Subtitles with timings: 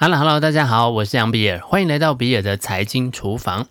[0.00, 3.66] Hello，Hello，大家好，我是杨比尔，欢迎来到比尔的财经厨房。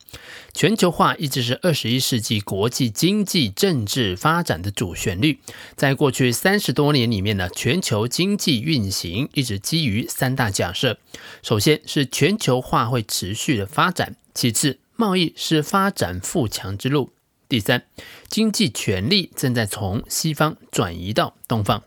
[0.53, 5.40] 全球化一直是二十一世纪国际经济政治发展的主旋律。
[5.77, 10.98] 在过去三十多年里面呢，全球经济运行一直基于三大假设：
[11.41, 17.12] 首先是全球化会持续的发展；其次，贸易是发展富强之路；
[17.48, 17.86] 第三，
[18.28, 21.84] 经济权力正在从西方转移到东方。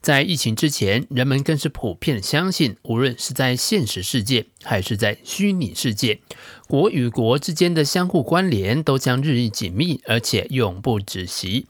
[0.00, 6.20] 在疫情之前，人们更是普遍相信，无论是在现实世界还是在虚拟世界，
[6.68, 11.66] 国与国之间的相互关联都将日益紧密，而且永不止息。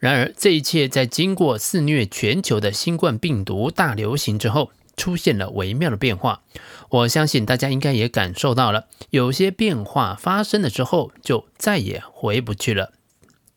[0.00, 6.42] 然而，这一切在经过肆虐全球的新冠病毒大流行之后，出现了微妙的变化。
[6.90, 12.92] 我相信大家应该也感受到了，有些变化发生了之后，就再也回不去了。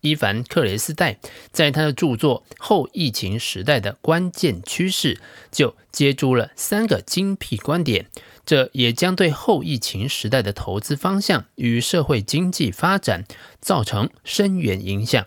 [0.01, 1.19] 伊凡·克雷斯代
[1.51, 5.15] 在他的著作《后疫情时代的关键趋势》
[5.51, 8.07] 就接触了三个精辟观点，
[8.45, 13.25] 这也将对后疫情时代的投资方向与社会经济发展
[13.59, 15.25] 造成深远影响。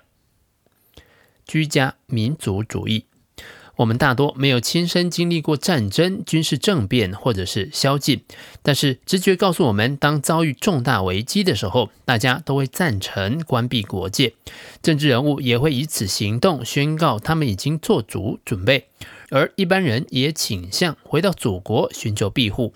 [1.47, 3.07] 居家民族主义。
[3.77, 8.23] 我们大多没有亲身经历过战争、军事政变或者是宵禁，
[8.63, 14.35] 但是直觉告诉我们，当遭遇重大危机的时候，大家都会赞成关闭国界，
[14.83, 18.89] 政治人物也会以此行动宣告他们已经做足准备，
[19.31, 22.75] 而一般人也倾向回到祖国寻求庇护。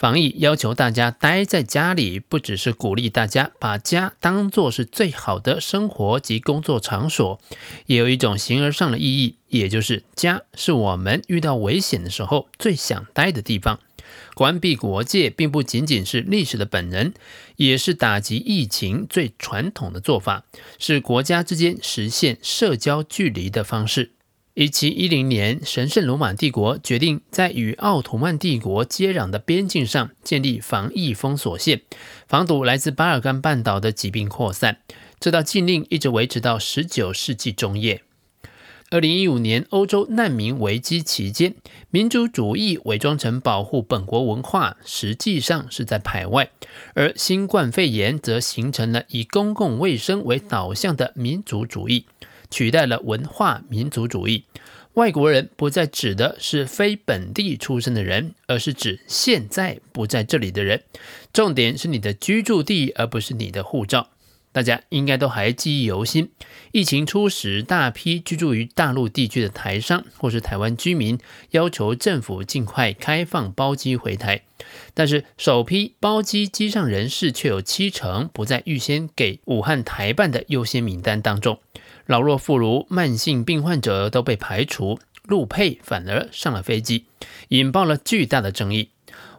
[0.00, 7.38] 防疫要求大家待在家里，不只是鼓励大家把家当作是最好的生活及工作场所，
[7.84, 13.78] 也有一种形而上的意义，也就是家是我们遇到危险的时候最想待的地方。
[14.32, 17.12] 关闭国界并不仅仅是历史的本能，
[17.56, 20.44] 也是打击疫情最传统的做法，
[20.78, 24.12] 是国家之间实现社交距离的方式。
[24.54, 31.82] 一七一零年，神圣罗马帝国决定在与奥图曼帝国接壤的边境上建立防疫封锁线，
[32.26, 34.78] 防堵来自巴尔干半岛的疾病扩散。
[35.20, 38.02] 这道禁令一直维持到十九世纪中叶。
[38.90, 41.54] 二零一五年，欧洲难民危机期间，
[41.90, 46.46] 民族主义伪装成保护本国文化，实际上是在排外；
[46.94, 52.06] 而新冠肺炎则形成了以公共卫生为导向的民族主义。
[52.50, 54.44] 取代了文化民族主义，
[54.94, 60.82] 外国人不再指的是非本地出生的人，而是指现在不在这里的人。
[61.32, 64.08] 重点是你的居住地，而不是你的护照。
[64.52, 66.32] 大家应该都还记忆犹新，
[66.72, 71.20] 疫情初时，大批居住于大陆地区的台商或是台湾居民
[71.52, 74.42] 要求政府尽快开放包机回台，
[74.92, 81.60] 但是首批包机机上人士却有七成不在预先给武汉台办的优先名单当中。
[82.10, 87.06] 老弱妇孺、慢性病患者都被排除，陆配反而上了飞机，
[87.50, 88.90] 引爆了巨大的争议。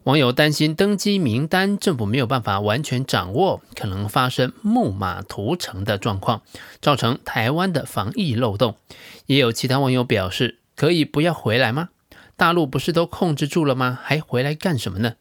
[0.04, 6.44] 网友担心登机名单政府没有办法完全掌握，可能发生木马屠城的状况，
[6.80, 8.78] 造成台湾的防疫漏洞。
[9.26, 11.90] 也有其他网友表示，可以不要回来吗？
[12.38, 14.00] 大陆不是都控制住了吗？
[14.02, 15.16] 还回来干什么呢？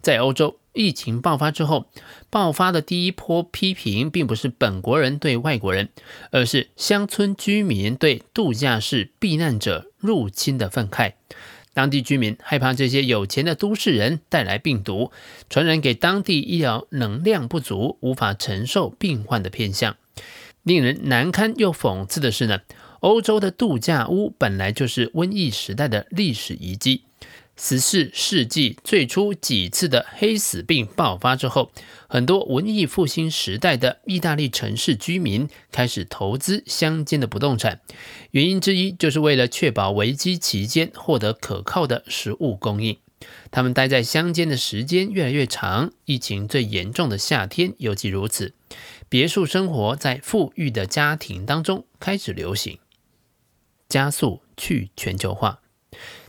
[0.00, 0.59] 在欧洲。
[0.72, 1.86] 疫情爆发之后，
[2.30, 5.88] 爆发的第一波批评，并不是本国人对外国人，
[6.30, 11.14] 而是乡村居民对度假式避难者入侵的愤慨。
[11.72, 15.12] 当地居民害怕这些有钱的都市人带来病毒，
[15.48, 19.96] 传染给当地医疗能量不足、无法承受病患的偏向。
[20.62, 22.60] 令人难堪又讽刺的是呢，
[23.00, 27.04] 欧洲的度假屋本来就是瘟疫时代的历史遗迹。
[27.62, 31.70] 十四世纪最初几次的黑死病爆发之后，
[32.08, 37.82] 很多文艺复兴时代的意大利城市居民开始投资乡间的不动产，
[38.30, 42.96] 原因之一就是为了确保危机期间获得可靠的食物供应。
[43.50, 48.54] 他们待在乡间的时间越来越长，疫情最严重的夏天尤其如此。
[49.10, 52.78] 别墅生活在富裕的家庭当中开始流行，
[53.86, 55.60] 加速去全球化。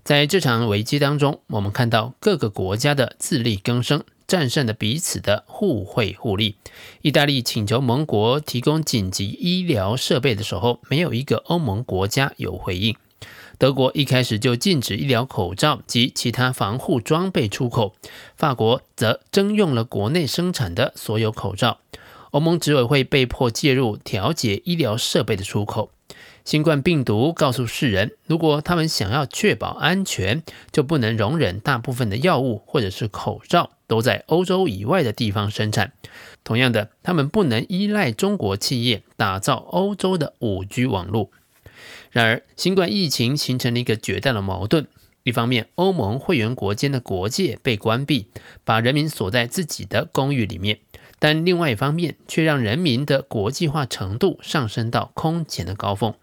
[0.03, 6.55] 在这场危机当中，我们看到各个国家的自力更生，战胜了彼此的互惠互利。
[7.01, 12.95] 意大利请求盟国提供紧急医疗设备的时候，没有一个欧盟国家有回应。
[13.59, 17.93] 德国一开始就禁止医疗口罩及其他防护装备出口，
[18.35, 21.77] 法国则征用了国内生产的所有口罩。
[22.31, 25.91] 欧盟执委会被迫介入调节医疗设备的出口。
[26.43, 35.93] 新冠病毒告诉世人，如果他们想要确保安全，就不能容忍大部分的药物或者是口罩都在欧洲以外的地方生产。
[36.43, 41.29] 同样的，他们不能依赖中国企业打造欧洲的五 G 网络。
[42.09, 44.87] 然而，新冠疫情形成了一个绝大的矛盾：
[45.23, 48.27] 一方面，欧盟会员国间的国界被关闭，
[48.65, 50.77] 把人民锁在自己的公寓里面；
[51.19, 56.13] 但另外一方面，却让人民的国际化程度上升到空前的高峰。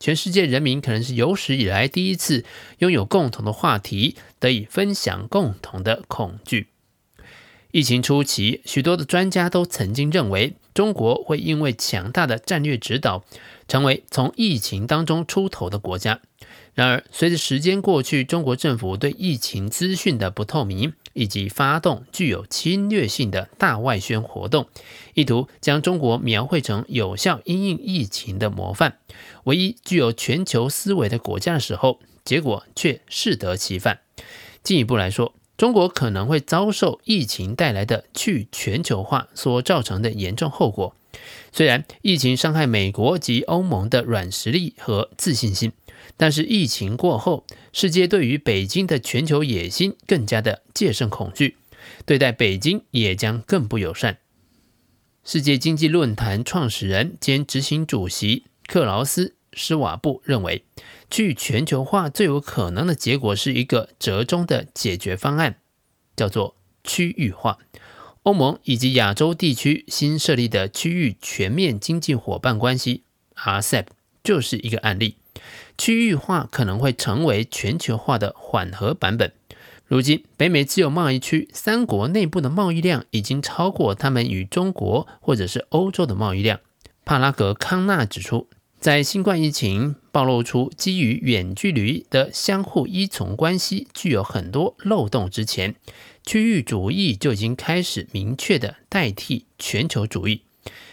[0.00, 2.46] 全世界人民可能是有史以来第一次
[2.78, 6.68] 拥有共同的话题，得以分享共同的恐惧。
[7.70, 13.24] 疫情初期，许多的专家都曾经认为，中国会因为强大的战略指导，
[13.68, 16.20] 成为从疫情当中出头的国家。
[16.74, 24.68] 然而，随着时间过去，中国政府对疫情资讯的不透明，以及发动具有侵略性的大外宣活动，
[25.14, 28.98] 意图将中国描绘成有效因应疫情的模范，
[29.44, 33.98] 唯一具有全球思维的国家的时候，结果却适得其反。
[34.62, 40.96] 进一步来说，中国可能会遭受疫情带来的去全球化所造成的严重后果。
[41.52, 45.72] 虽然疫情伤害美国及欧盟的软实力和自信心。
[46.16, 51.58] 但是疫情过后，世界对于北京的全球野心更加的戒慎恐惧，
[52.06, 54.16] 对待北京也将更不友善。
[55.22, 60.64] 世界经济论坛创始人兼执行主席克劳斯·施瓦布认为，
[61.10, 65.56] 去全球化最有可能的结果是一个折中的解决方案，
[66.16, 67.58] 叫做区域化。
[68.22, 73.04] 欧盟以及亚洲地区新设立的区域全面经济伙伴关系
[73.34, 73.86] （RCEP）
[74.22, 75.16] 就是一个案例。
[75.78, 79.32] 区域化可能会成为全球化的缓和版本。
[79.86, 86.60] 如今，北美自由贸易区三国内部的贸易量已经超过他们与中国或者是欧洲的贸易量。
[87.04, 88.46] 帕拉格康纳指出，
[88.80, 95.74] 在新冠疫情暴露出基于远距离的相互依从关系具有很多漏洞之前，
[96.24, 100.40] 区域主义就已经开始明确的代替全球主义。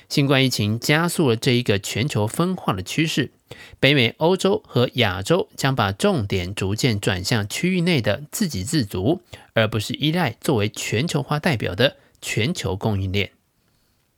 [0.09, 3.31] 新冠疫情加速了这一个全球分化的趋势。
[3.79, 9.21] 北美、欧洲和亚洲将把重点逐渐转向区域内的自给自足，
[9.53, 13.31] 而不是依赖作为全球化代表的全球供应链。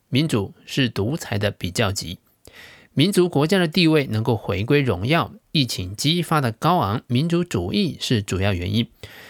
[0.09, 2.17] 民主是独裁的比较级，
[2.99, 5.31] 民族国家的地位能够回归荣耀。
[5.53, 8.89] 疫情激发的高昂民族主义是主要原因，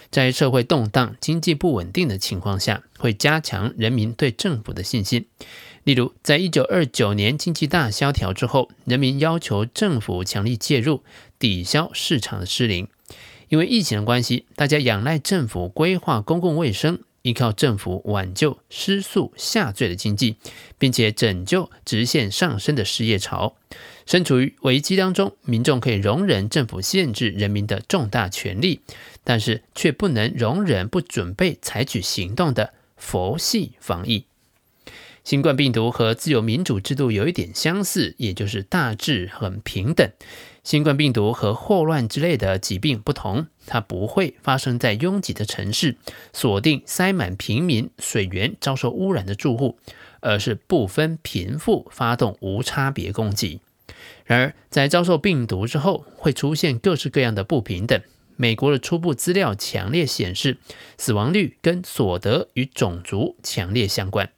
[0.09, 5.27] 在社会动荡、经济不稳定的情况下，会加强人民对政府的信心。
[5.83, 11.03] 例如，在一九二九年经济大萧条之后，人民要求政府强力介入，
[11.37, 12.87] 抵消市场的失灵。
[13.49, 16.97] 因为疫情的关系，大家仰赖政府规划公共卫生，
[17.29, 20.37] 依靠政府挽救失速下坠的经济，
[20.77, 23.55] 并且拯救直线上升的失业潮。
[24.05, 28.81] 身处于危机当中，民众可以容忍政府限制人民的重大权利，
[29.23, 34.25] 但是却不能容忍不准备采取行动的佛系防疫。
[35.23, 40.09] 新冠病毒和自由民主制度有一点相似，也就是大致很平等。
[40.63, 45.95] 新冠病毒和霍乱之类的疾病不同，它不会发生在拥挤的城市，
[46.33, 49.77] 锁定塞满平民、水源遭受污染的住户，
[50.19, 53.61] 而是不分贫富发动无差别攻击。
[54.25, 57.99] 然而，在遭受病毒之后，会出现各式各样的不平等。
[58.35, 60.57] 美国的初步资料强烈显示，
[60.97, 64.29] 死亡率跟所得与种族强烈相关。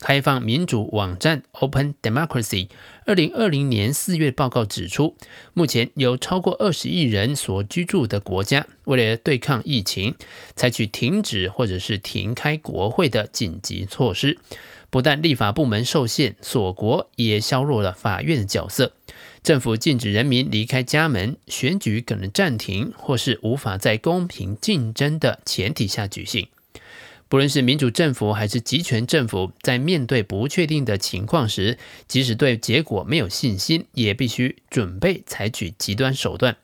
[0.00, 2.68] 开放民主网站 Open Democracy
[3.04, 5.16] 二零二零年四月报告指出，
[5.54, 10.14] 目前有超过二十亿人所居住的国家，为了对抗疫情，
[10.54, 14.38] 采取停止或者是停开国会的紧急措施。
[14.90, 18.92] 不但立法部门受限，锁国也削弱了法院的角色。
[19.42, 26.48] 政府禁止人民离开家门，选举可能暂停，或是无法在公平竞争的前提下举行。
[27.28, 36.56] 不论是民主政府还是集权政府，在面对不确定的情况时，即使对结果没有信心，也必须准备采取极端手段，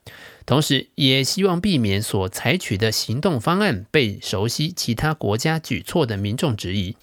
[0.47, 6.97] 同时也希望避免所采取的行动方案被熟悉其他国家举措的民众质疑。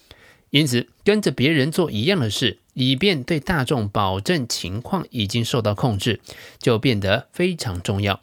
[0.50, 6.20] 因此，跟着别人做一样的事，以便对大众保证情况已经受到控制，
[6.58, 8.20] 就变得非常重要。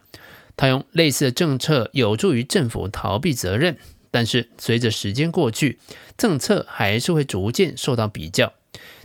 [0.57, 3.77] 他用类似的政策有助于政府逃避责任。
[4.11, 5.79] 但是随着时间过去，
[6.17, 8.53] 政策还是会逐渐受到比较。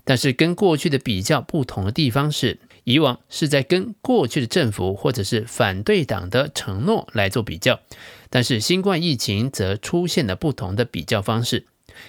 [0.05, 7.81] 但是跟过去的比较不同的地方是，以往是在跟过去的政府或者是反对党的承诺来做比较，
[8.29, 11.67] 但是新冠疫情则出现了不同的比较方式。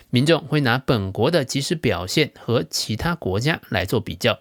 [0.09, 4.39] 民众会拿本国的即时表现和其他国家来做比较。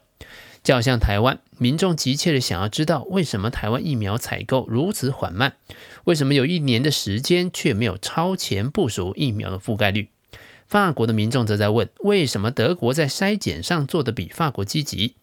[0.64, 5.52] 就好像台湾民众急切地想要知道，为什么台湾疫苗采购如此缓慢？
[6.04, 10.08] 为什么有一年的时间却没有超前部署疫苗的覆盖率？
[10.66, 15.16] 法国的民众则在问，为什么德国在筛检上做得比法国积极？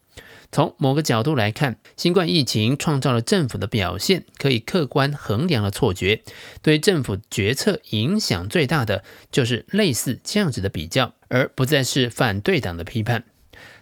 [0.52, 6.22] 从某个角度来看，新冠疫情创造了政府的表现可以客观衡量的错觉，
[6.62, 13.24] 对政府决策影响最大的就是类似这样子的比较，而不再是反对党的批判。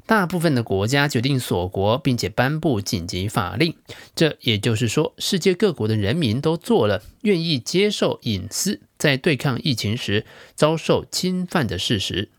[0.10, 3.76] 大部分的国家决定锁国，并且颁布紧急法令，
[4.16, 10.26] 这也就是说，世界各国的人民都做了愿意接受隐私在对抗疫情时
[10.56, 12.30] 遭受侵犯的事实。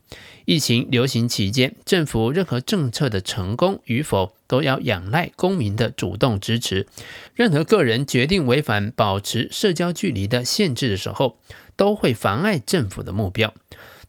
[0.43, 6.87] 疫情流行期间，政府任何政策的成功与否都要仰赖公民的主动支持。
[7.33, 11.37] 任何个人决定违反保持社交距离的限制的时候，
[11.77, 13.53] 都会妨碍政府的目标。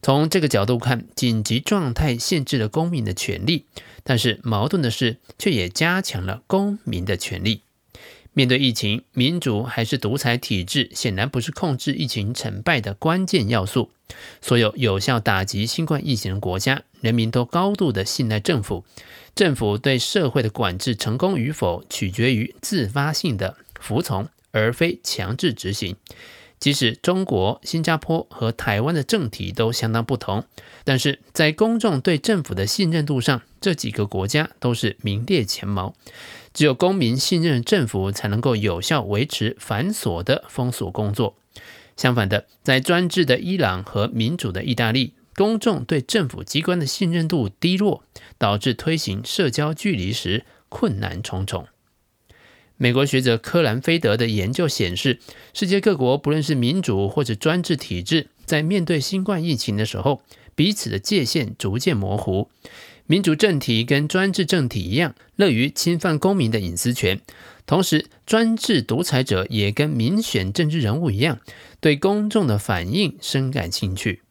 [0.03, 3.67] 从这个角度看，紧急状态限制了公民的权利，
[4.03, 7.61] 但是矛盾的是，却也加强了公民的权利。
[8.33, 13.91] 面对疫情，民主还是独裁体制，显然不是控制疫情成败的关键要素。
[14.41, 18.83] 所有有效打击新冠疫情的国家，人民都高度的信赖政府。
[19.33, 25.95] 政府对社会的管制成功与否，取决于自发性的服从，而非强制执行。
[26.63, 30.45] 即使中国、新加坡和台湾的政体都相当不同，
[30.85, 35.93] 但是在公众对政府的信任度上，这几个国家都是名列前茅。
[36.53, 41.35] 只有公民信任政府，才能够有效维持繁琐的封锁工作。
[41.97, 48.05] 相反的，在专制的伊朗和民主的意大利，公众对政府机关的信任度低落，
[48.37, 51.67] 导致推行社交距离时困难重重。
[52.83, 55.21] 美国学者柯兰菲德的研究显示，
[55.53, 60.21] 世界各国不论是民主或者专制体制，在面对新冠疫情的时候，
[60.53, 62.49] 彼此的界限逐渐模糊。
[63.05, 67.19] 民主政体跟专制政体一样，乐于侵犯公民的隐私权；
[67.65, 71.39] 同时，专制独裁者也跟民选政治人物一样，
[71.79, 74.23] 对公众的反应深感兴趣。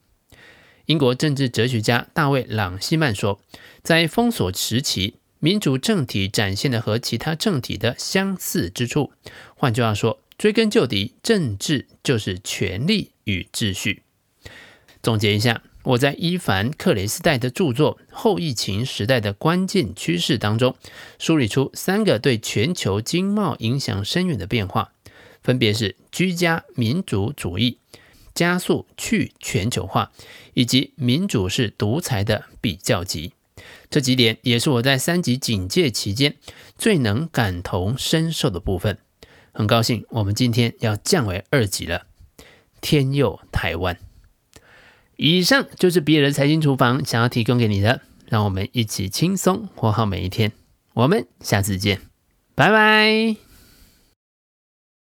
[0.84, 3.40] 英国政治哲学家大卫·朗西曼说，
[3.82, 9.10] 在封锁时期，民主政体展现的和其他政体的相似之处，
[9.56, 14.04] 换句话说，追根究底，政治就是权力与秩序。
[15.02, 20.76] 总结一下，我在伊凡·克雷斯代的著作《后疫情时代的关键趋势》当中，
[21.18, 24.92] 梳理出三个对全球经贸影响深远的变化，
[25.42, 27.78] 分别是居家民主主义、
[28.32, 30.12] 加速去全球化，
[30.54, 33.32] 以及民主是独裁的比较级。
[33.90, 36.34] 这几点也是我在三级警戒期间
[36.76, 38.98] 最能感同身受的部分。
[39.52, 42.06] 很高兴我们今天要降为二级了，
[42.80, 43.98] 天佑台湾！
[45.16, 50.52] 以上就是比尔的财经厨房想要提供给你的，让我们一起轻松活好每一天。
[50.94, 52.00] 我们下次见，
[52.54, 53.51] 拜拜。